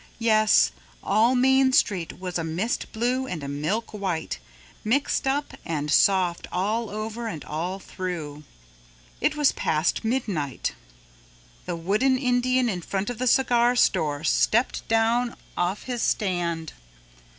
Yes, 0.17 0.71
all 1.03 1.35
Main 1.35 1.73
Street 1.73 2.17
was 2.19 2.39
a 2.39 2.43
mist 2.43 2.91
blue 2.91 3.27
and 3.27 3.43
a 3.43 3.47
milk 3.47 3.93
white, 3.93 4.39
mixed 4.83 5.27
up 5.27 5.53
and 5.63 5.91
soft 5.91 6.47
all 6.51 6.89
over 6.89 7.27
and 7.27 7.45
all 7.45 7.77
through. 7.77 8.41
It 9.21 9.35
was 9.35 9.51
past 9.51 10.03
midnight. 10.03 10.73
The 11.67 11.75
Wooden 11.75 12.17
Indian 12.17 12.67
in 12.67 12.81
front 12.81 13.11
of 13.11 13.19
the 13.19 13.27
cigar 13.27 13.75
store 13.75 14.23
stepped 14.23 14.87
down 14.87 15.35
off 15.55 15.83
his 15.83 16.01
stand. 16.01 16.73